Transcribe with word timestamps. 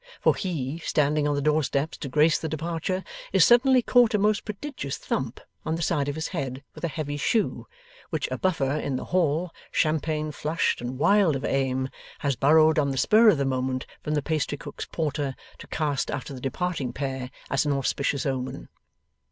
For 0.19 0.35
he, 0.35 0.79
standing 0.79 1.27
on 1.27 1.35
the 1.35 1.43
doorsteps 1.43 1.95
to 1.99 2.09
grace 2.09 2.39
the 2.39 2.49
departure, 2.49 3.03
is 3.31 3.45
suddenly 3.45 3.83
caught 3.83 4.15
a 4.15 4.17
most 4.17 4.45
prodigious 4.45 4.97
thump 4.97 5.39
on 5.63 5.75
the 5.75 5.83
side 5.83 6.09
of 6.09 6.15
his 6.15 6.29
head 6.29 6.63
with 6.73 6.83
a 6.83 6.87
heavy 6.87 7.17
shoe, 7.17 7.67
which 8.09 8.27
a 8.31 8.37
Buffer 8.39 8.71
in 8.71 8.95
the 8.95 9.05
hall, 9.05 9.53
champagne 9.71 10.31
flushed 10.31 10.81
and 10.81 10.97
wild 10.97 11.35
of 11.35 11.45
aim, 11.45 11.87
has 12.17 12.35
borrowed 12.35 12.79
on 12.79 12.89
the 12.89 12.97
spur 12.97 13.29
of 13.29 13.37
the 13.37 13.45
moment 13.45 13.85
from 14.01 14.15
the 14.15 14.23
pastrycook's 14.23 14.85
porter, 14.87 15.35
to 15.59 15.67
cast 15.67 16.09
after 16.09 16.33
the 16.33 16.41
departing 16.41 16.93
pair 16.93 17.29
as 17.51 17.63
an 17.67 17.71
auspicious 17.71 18.25
omen. 18.25 18.69